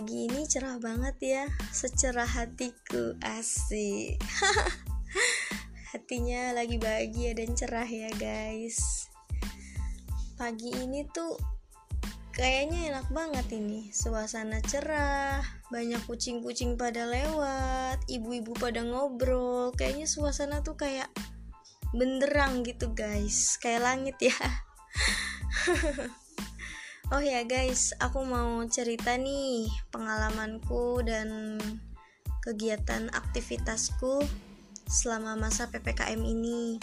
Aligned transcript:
pagi 0.00 0.32
ini 0.32 0.48
cerah 0.48 0.80
banget 0.80 1.16
ya. 1.20 1.44
Secerah 1.76 2.24
hatiku 2.24 3.20
asik. 3.20 4.16
Hatinya 5.92 6.56
lagi 6.56 6.80
bahagia 6.80 7.36
dan 7.36 7.52
cerah 7.52 7.84
ya 7.84 8.08
guys. 8.16 8.80
Pagi 10.40 10.72
ini 10.72 11.04
tuh 11.04 11.36
kayaknya 12.32 12.96
enak 12.96 13.12
banget 13.12 13.44
ini. 13.52 13.92
Suasana 13.92 14.64
cerah 14.64 15.44
banyak 15.68 16.00
kucing-kucing 16.08 16.80
pada 16.80 17.04
lewat 17.04 18.00
ibu-ibu 18.08 18.56
pada 18.56 18.80
ngobrol. 18.80 19.76
Kayaknya 19.76 20.08
suasana 20.08 20.64
tuh 20.64 20.80
kayak 20.80 21.12
benderang 21.92 22.64
gitu 22.64 22.88
guys. 22.96 23.60
Kayak 23.60 23.84
langit 23.84 24.16
ya 24.16 24.38
Oh 27.10 27.18
ya 27.18 27.42
guys, 27.42 27.90
aku 27.98 28.22
mau 28.22 28.62
cerita 28.70 29.18
nih 29.18 29.66
pengalamanku 29.90 31.02
dan 31.02 31.58
kegiatan 32.38 33.10
aktivitasku 33.10 34.22
selama 34.86 35.34
masa 35.34 35.66
PPKM 35.74 36.22
ini. 36.22 36.78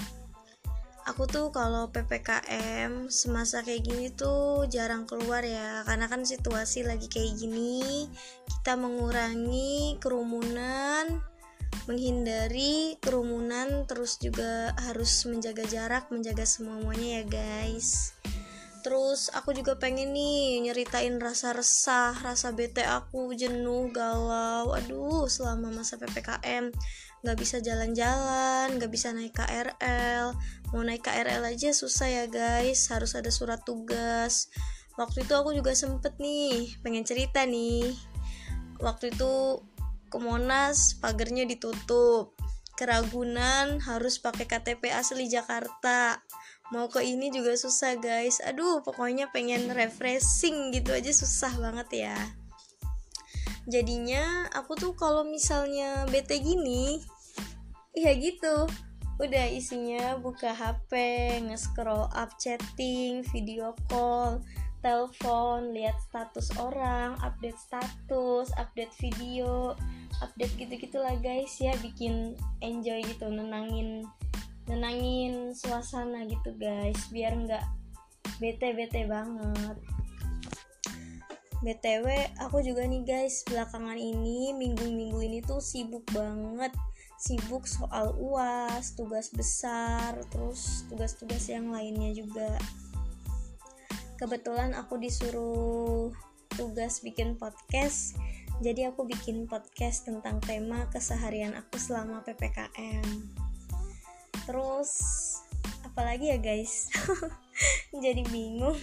Aku 1.08 1.32
tuh 1.32 1.48
kalau 1.56 1.96
PPKM 1.96 3.08
semasa 3.08 3.64
kayak 3.64 3.88
gini 3.88 4.12
tuh 4.12 4.68
jarang 4.68 5.08
keluar 5.08 5.48
ya, 5.48 5.88
karena 5.88 6.12
kan 6.12 6.28
situasi 6.28 6.84
lagi 6.84 7.08
kayak 7.08 7.40
gini. 7.40 8.12
Kita 8.52 8.76
mengurangi 8.76 9.96
kerumunan, 10.04 11.24
menghindari 11.88 13.00
kerumunan, 13.00 13.88
terus 13.88 14.20
juga 14.20 14.76
harus 14.92 15.24
menjaga 15.24 15.64
jarak, 15.72 16.12
menjaga 16.12 16.44
semuanya 16.44 17.24
ya 17.24 17.32
guys 17.32 18.12
terus 18.88 19.28
aku 19.36 19.52
juga 19.52 19.76
pengen 19.76 20.16
nih 20.16 20.64
nyeritain 20.64 21.20
rasa 21.20 21.52
resah 21.52 22.16
rasa 22.24 22.56
bete 22.56 22.88
aku 22.88 23.36
jenuh 23.36 23.92
galau. 23.92 24.72
Aduh 24.72 25.28
selama 25.28 25.76
masa 25.76 26.00
ppkm 26.00 26.72
nggak 27.20 27.36
bisa 27.36 27.60
jalan-jalan 27.60 28.80
nggak 28.80 28.88
bisa 28.88 29.12
naik 29.12 29.36
KRL 29.36 30.32
mau 30.72 30.88
naik 30.88 31.04
KRL 31.04 31.44
aja 31.44 31.76
susah 31.76 32.08
ya 32.08 32.26
guys. 32.32 32.88
Harus 32.88 33.12
ada 33.20 33.28
surat 33.28 33.60
tugas. 33.68 34.48
Waktu 34.96 35.28
itu 35.28 35.36
aku 35.36 35.52
juga 35.52 35.76
sempet 35.76 36.16
nih 36.24 36.80
pengen 36.80 37.04
cerita 37.04 37.44
nih. 37.44 37.92
Waktu 38.80 39.12
itu 39.12 39.60
ke 40.08 40.16
Monas 40.16 40.96
pagernya 41.04 41.44
ditutup. 41.44 42.40
Keragunan 42.80 43.84
harus 43.84 44.16
pakai 44.24 44.48
KTP 44.48 44.96
asli 44.96 45.28
Jakarta 45.28 46.24
mau 46.72 46.92
ke 46.92 47.00
ini 47.04 47.32
juga 47.32 47.56
susah 47.56 47.96
guys. 48.00 48.44
Aduh 48.44 48.84
pokoknya 48.84 49.32
pengen 49.32 49.72
refreshing 49.72 50.76
gitu 50.76 50.92
aja 50.92 51.12
susah 51.12 51.54
banget 51.60 52.08
ya. 52.08 52.18
Jadinya 53.68 54.48
aku 54.56 54.80
tuh 54.80 54.96
kalau 54.96 55.28
misalnya 55.28 56.08
bete 56.08 56.40
gini 56.40 57.04
ya 57.96 58.16
gitu. 58.16 58.68
Udah 59.18 59.50
isinya 59.50 60.14
buka 60.22 60.54
HP 60.54 60.94
nge-scroll 61.50 62.06
up 62.14 62.38
chatting 62.38 63.26
video 63.34 63.74
call 63.90 64.46
telepon 64.86 65.74
lihat 65.74 65.98
status 66.06 66.54
orang 66.62 67.18
update 67.26 67.58
status 67.58 68.54
update 68.62 68.94
video 69.02 69.74
update 70.22 70.54
gitu 70.56 70.74
gitulah 70.78 71.18
guys 71.20 71.58
ya. 71.58 71.74
Bikin 71.82 72.38
enjoy 72.62 73.04
gitu 73.04 73.28
nenangin 73.28 74.06
nenangin 74.68 75.56
suasana 75.56 76.28
gitu 76.28 76.54
guys. 76.60 77.10
Biar 77.10 77.34
nggak 77.36 77.66
bete 78.38 78.76
bete 78.76 79.10
banget 79.10 79.78
btw 81.62 82.06
aku 82.38 82.62
juga 82.62 82.86
nih 82.86 83.04
guys. 83.06 83.42
Belakangan 83.48 83.98
ini 83.98 84.54
minggu-minggu 84.54 85.20
ini 85.26 85.40
tuh 85.42 85.62
sibuk 85.62 86.06
banget. 86.14 86.74
Sibuk 87.18 87.66
soal 87.66 88.14
uas 88.14 88.94
tugas 88.94 89.34
besar 89.34 90.22
terus 90.30 90.86
tugas-tugas 90.90 91.50
yang 91.50 91.74
lainnya 91.74 92.14
juga. 92.14 92.62
Kebetulan 94.22 94.78
aku 94.78 95.02
disuruh 95.02 96.14
tugas 96.54 97.02
bikin 97.02 97.38
podcast. 97.38 98.18
Jadi 98.58 98.90
aku 98.90 99.06
bikin 99.06 99.46
podcast 99.46 100.10
tentang 100.10 100.42
tema 100.42 100.90
keseharian 100.90 101.54
aku 101.54 101.78
selama 101.78 102.26
ppkm 102.26 103.46
terus 104.48 104.92
apalagi 105.84 106.32
ya 106.32 106.40
guys 106.40 106.88
jadi 108.04 108.24
bingung 108.32 108.80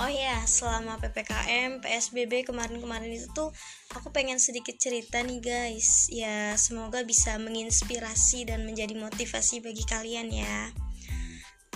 Oh 0.00 0.08
ya, 0.08 0.40
selama 0.48 0.96
PPKM, 0.96 1.84
PSBB 1.84 2.48
kemarin-kemarin 2.48 3.12
itu 3.12 3.28
tuh 3.36 3.52
aku 3.92 4.08
pengen 4.08 4.40
sedikit 4.40 4.72
cerita 4.80 5.20
nih 5.20 5.44
guys. 5.44 6.08
Ya, 6.08 6.56
semoga 6.56 7.04
bisa 7.04 7.36
menginspirasi 7.36 8.48
dan 8.48 8.64
menjadi 8.64 8.96
motivasi 8.96 9.60
bagi 9.60 9.84
kalian 9.84 10.32
ya. 10.32 10.72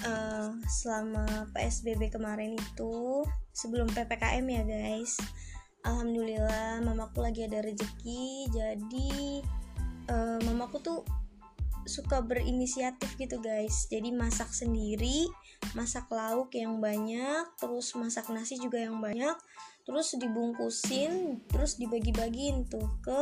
Uh, 0.08 0.56
selama 0.64 1.52
PSBB 1.52 2.08
kemarin 2.08 2.56
itu, 2.56 3.28
sebelum 3.52 3.92
PPKM 3.92 4.46
ya 4.48 4.62
guys. 4.64 5.20
Alhamdulillah, 5.84 6.80
mamaku 6.80 7.28
lagi 7.28 7.44
ada 7.44 7.60
rezeki, 7.60 8.48
jadi 8.48 9.44
uh, 10.08 10.40
mamaku 10.48 10.80
tuh 10.80 11.04
suka 11.84 12.20
berinisiatif 12.24 13.16
gitu 13.16 13.40
guys. 13.40 13.86
Jadi 13.88 14.10
masak 14.10 14.50
sendiri 14.52 15.28
masak 15.72 16.12
lauk 16.12 16.52
yang 16.52 16.76
banyak 16.84 17.48
terus 17.56 17.96
masak 17.96 18.28
nasi 18.28 18.60
juga 18.60 18.84
yang 18.84 19.00
banyak 19.00 19.32
terus 19.88 20.12
dibungkusin 20.20 21.40
terus 21.48 21.80
dibagi-bagiin 21.80 22.68
tuh 22.68 22.84
ke 23.00 23.20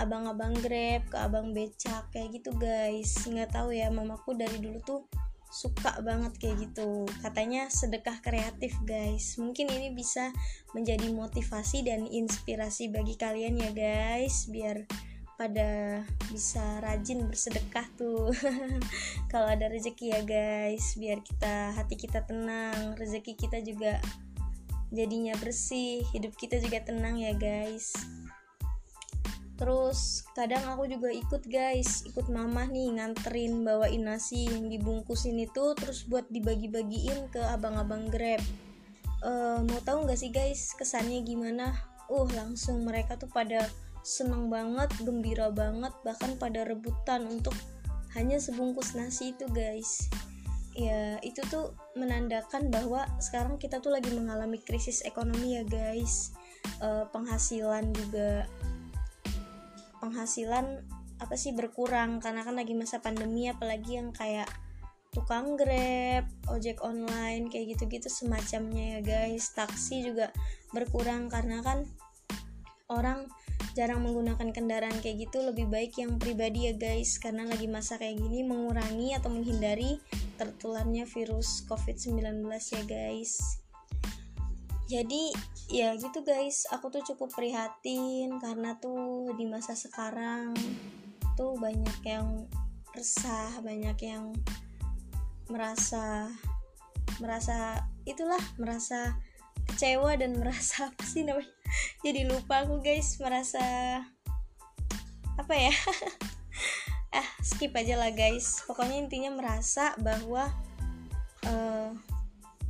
abang-abang 0.00 0.56
grab 0.58 1.06
ke 1.06 1.16
abang 1.20 1.52
becak 1.52 2.08
kayak 2.10 2.32
gitu 2.40 2.50
guys. 2.56 3.14
Nggak 3.28 3.52
tahu 3.54 3.76
ya 3.76 3.92
mamaku 3.92 4.34
dari 4.34 4.58
dulu 4.58 4.80
tuh 4.82 5.00
suka 5.54 6.02
banget 6.02 6.34
kayak 6.42 6.56
gitu. 6.66 7.06
Katanya 7.22 7.70
sedekah 7.70 8.18
kreatif 8.18 8.74
guys. 8.82 9.38
Mungkin 9.38 9.70
ini 9.70 9.94
bisa 9.94 10.34
menjadi 10.74 11.06
motivasi 11.14 11.86
dan 11.86 12.10
inspirasi 12.10 12.90
bagi 12.90 13.14
kalian 13.14 13.62
ya 13.62 13.70
guys 13.70 14.50
biar 14.50 14.82
pada 15.34 16.02
bisa 16.30 16.62
rajin 16.82 17.26
bersedekah 17.26 17.86
tuh. 17.98 18.30
Kalau 19.32 19.48
ada 19.50 19.66
rezeki 19.66 20.14
ya 20.14 20.20
guys. 20.22 20.94
Biar 20.94 21.22
kita 21.22 21.74
hati 21.74 21.98
kita 21.98 22.22
tenang. 22.22 22.94
Rezeki 22.94 23.34
kita 23.34 23.58
juga 23.62 23.98
jadinya 24.94 25.34
bersih. 25.38 26.06
Hidup 26.14 26.38
kita 26.38 26.62
juga 26.62 26.82
tenang 26.82 27.18
ya 27.18 27.34
guys. 27.34 27.94
Terus 29.54 30.26
kadang 30.34 30.66
aku 30.66 30.90
juga 30.90 31.10
ikut 31.14 31.46
guys. 31.46 32.02
Ikut 32.06 32.26
mama 32.30 32.66
nih 32.66 32.98
nganterin 32.98 33.62
bawain 33.62 34.02
nasi 34.02 34.50
yang 34.50 34.66
dibungkusin 34.66 35.38
itu 35.38 35.74
terus 35.78 36.06
buat 36.06 36.26
dibagi-bagiin 36.30 37.30
ke 37.30 37.42
abang-abang 37.54 38.10
grab. 38.10 38.42
Uh, 39.24 39.64
mau 39.64 39.80
tahu 39.80 40.04
nggak 40.04 40.20
sih 40.20 40.30
guys 40.34 40.74
kesannya 40.74 41.22
gimana? 41.22 41.72
Uh 42.10 42.28
langsung 42.36 42.84
mereka 42.84 43.16
tuh 43.16 43.30
pada 43.32 43.64
seneng 44.04 44.52
banget 44.52 44.92
gembira 45.00 45.48
banget 45.48 45.90
bahkan 46.04 46.36
pada 46.36 46.68
rebutan 46.68 47.24
untuk 47.24 47.56
hanya 48.12 48.36
sebungkus 48.36 48.92
nasi 48.92 49.32
itu 49.32 49.48
guys 49.50 50.06
ya 50.76 51.16
itu 51.24 51.40
tuh 51.48 51.72
menandakan 51.96 52.68
bahwa 52.68 53.08
sekarang 53.18 53.56
kita 53.56 53.80
tuh 53.80 53.94
lagi 53.94 54.12
mengalami 54.12 54.60
krisis 54.60 55.00
ekonomi 55.08 55.56
ya 55.56 55.64
guys 55.64 56.36
e, 56.82 57.08
penghasilan 57.10 57.90
juga 57.96 58.44
penghasilan 60.04 60.84
apa 61.22 61.34
sih 61.40 61.56
berkurang 61.56 62.20
karena 62.20 62.44
kan 62.44 62.58
lagi 62.58 62.76
masa 62.76 63.00
pandemi 63.00 63.48
apalagi 63.48 63.96
yang 63.96 64.12
kayak 64.12 64.50
tukang 65.14 65.54
grab, 65.54 66.26
ojek 66.50 66.82
online 66.82 67.46
kayak 67.46 67.78
gitu-gitu 67.78 68.10
semacamnya 68.10 68.98
ya 68.98 69.00
guys. 69.00 69.54
Taksi 69.54 70.10
juga 70.10 70.34
berkurang 70.74 71.30
karena 71.30 71.62
kan 71.62 71.86
orang 72.90 73.30
jarang 73.74 74.06
menggunakan 74.06 74.54
kendaraan 74.54 75.02
kayak 75.02 75.28
gitu 75.28 75.42
lebih 75.42 75.66
baik 75.66 75.98
yang 75.98 76.16
pribadi 76.16 76.70
ya 76.70 76.74
guys. 76.78 77.18
Karena 77.18 77.42
lagi 77.44 77.66
masa 77.66 77.98
kayak 77.98 78.22
gini 78.22 78.46
mengurangi 78.46 79.18
atau 79.18 79.34
menghindari 79.34 79.98
tertularnya 80.38 81.04
virus 81.10 81.66
covid-19 81.66 82.46
ya 82.48 82.82
guys. 82.86 83.62
Jadi 84.86 85.34
ya 85.74 85.98
gitu 85.98 86.22
guys. 86.22 86.70
Aku 86.70 86.88
tuh 86.94 87.02
cukup 87.02 87.34
prihatin 87.34 88.38
karena 88.38 88.78
tuh 88.78 89.34
di 89.34 89.44
masa 89.50 89.74
sekarang 89.74 90.54
tuh 91.34 91.58
banyak 91.58 91.98
yang 92.06 92.46
resah 92.94 93.50
banyak 93.58 93.98
yang 94.06 94.30
merasa 95.50 96.30
merasa 97.18 97.82
itulah 98.06 98.40
merasa 98.54 99.18
kecewa 99.74 100.14
dan 100.14 100.38
merasa 100.38 100.86
apa 100.94 101.02
sih 101.02 101.26
namanya? 101.26 101.50
Jadi 102.06 102.30
lupa 102.30 102.62
aku 102.62 102.78
guys. 102.78 103.18
Merasa 103.18 103.62
apa 105.34 105.54
ya? 105.58 105.74
Ah 107.14 107.30
skip 107.46 107.70
aja 107.78 107.94
lah 107.94 108.10
guys. 108.10 108.66
Pokoknya 108.66 108.98
intinya 108.98 109.30
merasa 109.30 109.94
bahwa 110.02 110.50
uh, 111.46 111.94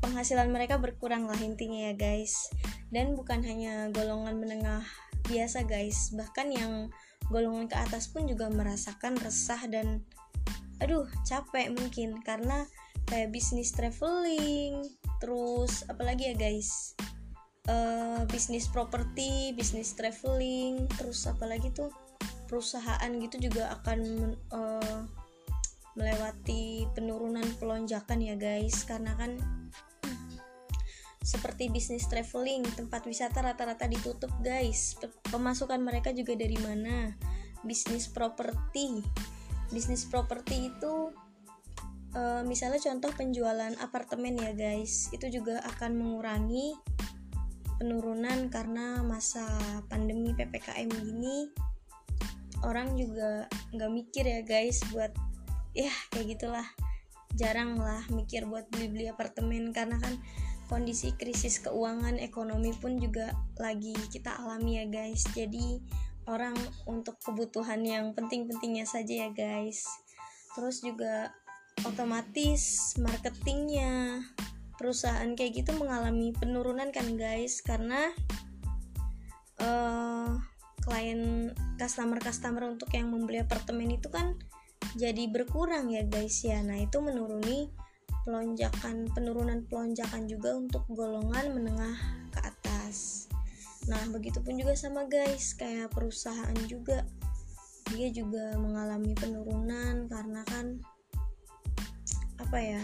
penghasilan 0.04 0.52
mereka 0.52 0.76
berkurang 0.76 1.24
lah 1.24 1.40
intinya 1.40 1.88
ya 1.88 1.94
guys. 1.96 2.52
Dan 2.92 3.16
bukan 3.16 3.40
hanya 3.40 3.88
golongan 3.88 4.36
menengah 4.36 4.84
biasa 5.24 5.64
guys. 5.64 6.12
Bahkan 6.12 6.52
yang 6.52 6.92
golongan 7.32 7.72
ke 7.72 7.76
atas 7.88 8.12
pun 8.12 8.28
juga 8.28 8.52
merasakan 8.52 9.16
resah 9.16 9.64
dan 9.64 10.04
aduh 10.76 11.08
capek 11.24 11.72
mungkin 11.72 12.20
karena 12.20 12.68
kayak 13.08 13.32
bisnis 13.32 13.72
traveling 13.72 14.84
terus 15.18 15.86
apalagi 15.86 16.32
ya 16.32 16.34
guys 16.34 16.94
uh, 17.68 18.22
bisnis 18.28 18.70
properti 18.70 19.54
bisnis 19.54 19.94
traveling 19.94 20.86
terus 20.98 21.26
apalagi 21.26 21.70
tuh 21.74 21.90
perusahaan 22.46 23.10
gitu 23.18 23.50
juga 23.50 23.74
akan 23.82 24.00
uh, 24.52 25.00
melewati 25.94 26.90
penurunan 26.92 27.46
pelonjakan 27.58 28.18
ya 28.18 28.34
guys 28.34 28.82
karena 28.82 29.14
kan 29.14 29.38
seperti 31.24 31.72
bisnis 31.72 32.04
traveling, 32.04 32.60
tempat 32.76 33.08
wisata 33.08 33.40
rata-rata 33.40 33.88
ditutup 33.88 34.28
guys. 34.44 34.92
Pemasukan 35.32 35.80
mereka 35.80 36.12
juga 36.12 36.36
dari 36.36 36.60
mana? 36.60 37.16
Bisnis 37.64 38.12
properti. 38.12 39.00
Bisnis 39.72 40.04
properti 40.04 40.68
itu 40.68 41.16
uh, 42.14 42.42
misalnya 42.46 42.80
contoh 42.80 43.10
penjualan 43.14 43.74
apartemen 43.82 44.38
ya 44.38 44.54
guys, 44.54 45.10
itu 45.10 45.28
juga 45.28 45.60
akan 45.76 45.98
mengurangi 45.98 46.74
penurunan 47.78 48.48
karena 48.48 49.02
masa 49.02 49.44
pandemi 49.90 50.32
ppkm 50.32 50.88
gini. 50.88 51.50
Orang 52.64 52.96
juga 52.96 53.50
nggak 53.76 53.90
mikir 53.92 54.24
ya 54.24 54.40
guys 54.40 54.80
buat 54.94 55.12
ya 55.76 55.90
kayak 56.14 56.38
gitulah. 56.38 56.66
Jarang 57.34 57.76
lah 57.76 58.06
mikir 58.14 58.46
buat 58.46 58.70
beli-beli 58.70 59.10
apartemen 59.10 59.74
karena 59.74 59.98
kan 59.98 60.14
kondisi 60.70 61.12
krisis 61.18 61.60
keuangan 61.60 62.16
ekonomi 62.22 62.72
pun 62.72 62.96
juga 62.96 63.34
lagi 63.58 63.92
kita 64.08 64.38
alami 64.38 64.80
ya 64.80 64.86
guys. 64.88 65.26
Jadi 65.34 65.82
orang 66.24 66.56
untuk 66.88 67.20
kebutuhan 67.20 67.84
yang 67.84 68.16
penting-pentingnya 68.16 68.88
saja 68.88 69.28
ya 69.28 69.30
guys. 69.34 69.84
Terus 70.56 70.80
juga 70.80 71.34
otomatis 71.82 72.94
marketingnya. 73.02 74.22
Perusahaan 74.74 75.30
kayak 75.34 75.64
gitu 75.64 75.70
mengalami 75.74 76.30
penurunan 76.34 76.94
kan 76.94 77.18
guys? 77.18 77.58
Karena 77.62 78.10
uh, 79.58 80.34
klien 80.84 81.50
customer-customer 81.80 82.68
untuk 82.68 82.92
yang 82.92 83.08
membeli 83.10 83.40
apartemen 83.40 83.96
itu 83.96 84.12
kan 84.12 84.38
jadi 84.94 85.26
berkurang 85.26 85.90
ya 85.90 86.06
guys 86.06 86.44
ya. 86.44 86.60
Nah 86.60 86.78
itu 86.78 87.00
menuruni 87.00 87.72
pelonjakan 88.24 89.08
penurunan 89.12 89.64
pelonjakan 89.68 90.28
juga 90.28 90.56
untuk 90.56 90.84
golongan 90.92 91.52
menengah 91.56 91.96
ke 92.32 92.40
atas. 92.40 93.28
Nah 93.88 94.00
begitupun 94.12 94.56
juga 94.60 94.76
sama 94.76 95.08
guys 95.08 95.56
kayak 95.56 95.92
perusahaan 95.92 96.56
juga. 96.68 97.04
Dia 97.92 98.08
juga 98.08 98.56
mengalami 98.56 99.12
penurunan 99.12 100.08
karena 100.08 100.40
kan 100.48 100.80
apa 102.44 102.58
ya 102.60 102.82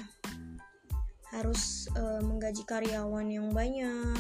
harus 1.31 1.87
e, 1.95 2.03
menggaji 2.25 2.65
karyawan 2.67 3.29
yang 3.31 3.53
banyak 3.55 4.19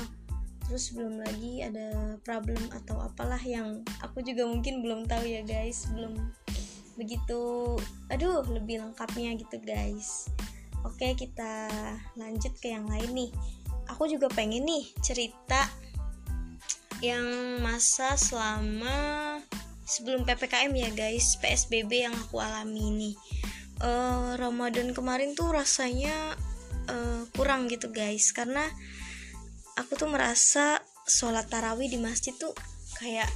terus 0.68 0.94
belum 0.94 1.18
lagi 1.18 1.66
ada 1.66 2.14
problem 2.22 2.60
atau 2.70 3.02
apalah 3.02 3.40
yang 3.42 3.82
aku 4.04 4.22
juga 4.22 4.46
mungkin 4.46 4.84
belum 4.84 5.10
tahu 5.10 5.26
ya 5.26 5.42
guys 5.42 5.90
belum 5.90 6.14
begitu 6.94 7.74
aduh 8.12 8.46
lebih 8.46 8.84
lengkapnya 8.84 9.34
gitu 9.34 9.58
guys 9.64 10.30
Oke, 10.80 11.12
kita 11.12 11.68
lanjut 12.16 12.56
ke 12.56 12.72
yang 12.72 12.88
lain 12.88 13.12
nih. 13.12 13.30
Aku 13.92 14.08
juga 14.08 14.32
pengen 14.32 14.64
nih 14.64 14.88
cerita 15.04 15.68
yang 17.04 17.24
masa 17.60 18.16
selama 18.16 19.36
sebelum 19.84 20.24
PPKM 20.24 20.72
ya 20.72 20.90
guys, 20.96 21.36
PSBB 21.36 22.08
yang 22.08 22.16
aku 22.16 22.40
alami 22.40 22.86
nih. 22.96 23.14
Uh, 23.80 24.36
Ramadan 24.36 24.92
kemarin 24.92 25.32
tuh 25.32 25.56
rasanya 25.56 26.36
uh, 26.88 27.24
kurang 27.32 27.66
gitu 27.72 27.88
guys, 27.88 28.28
karena 28.36 28.62
aku 29.80 29.96
tuh 29.96 30.12
merasa 30.12 30.84
sholat 31.08 31.48
tarawih 31.48 31.88
di 31.88 31.96
masjid 31.96 32.36
tuh 32.36 32.52
kayak 33.00 33.28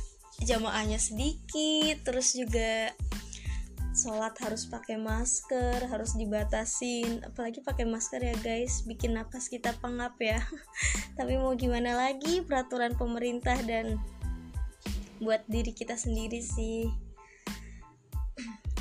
jamaahnya 0.44 1.00
sedikit, 1.00 2.04
terus 2.04 2.36
juga 2.36 2.92
sholat 3.94 4.34
harus 4.42 4.66
pakai 4.66 4.98
masker 4.98 5.86
harus 5.86 6.18
dibatasin. 6.18 7.22
Apalagi 7.22 7.62
pakai 7.62 7.86
masker 7.86 8.20
ya 8.20 8.36
guys. 8.42 8.82
Bikin 8.84 9.14
napas 9.14 9.46
kita 9.46 9.72
pengap 9.78 10.18
ya. 10.18 10.42
Tapi 11.18 11.38
mau 11.38 11.54
gimana 11.54 11.94
lagi 11.94 12.42
peraturan 12.42 12.98
pemerintah 12.98 13.56
dan 13.62 14.02
buat 15.22 15.46
diri 15.46 15.70
kita 15.70 15.94
sendiri 15.94 16.42
sih 16.42 16.90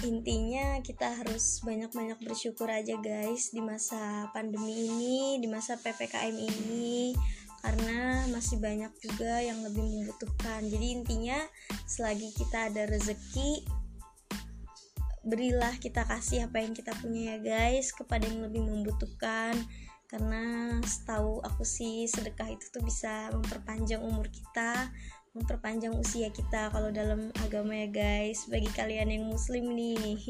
intinya 0.04 0.84
kita 0.84 1.24
harus 1.24 1.64
banyak-banyak 1.64 2.20
bersyukur 2.20 2.68
aja 2.68 3.00
guys 3.00 3.56
di 3.56 3.64
masa 3.64 4.28
pandemi 4.36 4.92
ini 4.92 5.40
di 5.40 5.48
masa 5.48 5.80
ppkm 5.80 6.36
ini 6.36 7.16
karena 7.64 8.28
masih 8.28 8.60
banyak 8.60 8.92
juga 9.00 9.40
yang 9.40 9.64
lebih 9.64 9.80
membutuhkan. 9.80 10.68
Jadi 10.68 10.88
intinya 11.00 11.40
selagi 11.88 12.36
kita 12.36 12.68
ada 12.68 12.84
rezeki 12.92 13.64
berilah 15.24 15.72
kita 15.80 16.04
kasih 16.04 16.52
apa 16.52 16.60
yang 16.60 16.76
kita 16.76 16.92
punya 17.00 17.40
ya 17.40 17.72
guys 17.72 17.96
kepada 17.96 18.28
yang 18.28 18.44
lebih 18.44 18.68
membutuhkan. 18.68 19.56
Karena 20.12 20.78
setahu 20.84 21.40
aku 21.42 21.64
sih 21.64 22.06
sedekah 22.06 22.52
itu 22.52 22.68
tuh 22.70 22.84
bisa 22.84 23.32
memperpanjang 23.32 24.04
umur 24.04 24.28
kita 24.28 24.92
memperpanjang 25.34 25.94
usia 25.98 26.30
kita 26.30 26.70
kalau 26.70 26.94
dalam 26.94 27.34
agama 27.42 27.74
ya 27.74 27.90
guys. 27.90 28.46
Bagi 28.50 28.70
kalian 28.74 29.10
yang 29.10 29.26
muslim 29.30 29.74
nih. 29.74 30.22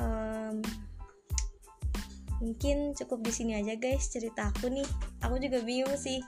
Um, 0.00 0.64
mungkin 2.40 2.96
cukup 2.96 3.20
di 3.20 3.32
sini 3.32 3.60
aja 3.60 3.76
guys 3.76 4.12
cerita 4.12 4.52
aku 4.52 4.68
nih. 4.68 4.88
Aku 5.24 5.40
juga 5.40 5.60
bingung 5.64 5.96
sih 5.96 6.20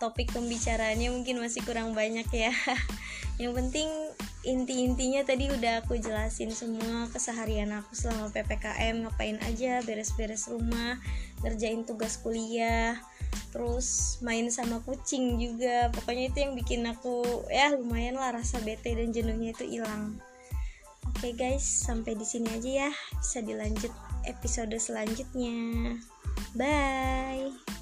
topik 0.00 0.34
pembicaraannya 0.34 1.14
mungkin 1.14 1.38
masih 1.40 1.64
kurang 1.64 1.96
banyak 1.96 2.26
ya. 2.34 2.52
Yang 3.40 3.52
penting 3.64 3.88
inti-intinya 4.42 5.22
tadi 5.22 5.46
udah 5.46 5.86
aku 5.86 6.02
jelasin 6.02 6.50
semua 6.50 7.06
keseharian 7.14 7.70
aku 7.70 7.94
selama 7.94 8.34
PPKM 8.34 9.06
ngapain 9.06 9.38
aja 9.46 9.78
beres-beres 9.86 10.50
rumah 10.50 10.98
ngerjain 11.46 11.86
tugas 11.86 12.18
kuliah 12.18 12.98
terus 13.52 14.18
main 14.24 14.48
sama 14.48 14.80
kucing 14.82 15.36
juga. 15.36 15.92
Pokoknya 15.92 16.24
itu 16.32 16.38
yang 16.42 16.52
bikin 16.56 16.82
aku 16.88 17.44
ya 17.52 17.72
lumayan 17.74 18.16
lah 18.16 18.32
rasa 18.32 18.58
bete 18.64 18.96
dan 18.96 19.12
jenuhnya 19.12 19.52
itu 19.52 19.64
hilang. 19.66 20.18
Oke 21.12 21.30
okay 21.30 21.32
guys 21.34 21.64
sampai 21.64 22.16
di 22.16 22.24
sini 22.24 22.48
aja 22.54 22.88
ya. 22.88 22.90
Bisa 23.18 23.44
dilanjut 23.44 23.92
episode 24.24 24.74
selanjutnya. 24.78 25.98
Bye 26.56 27.81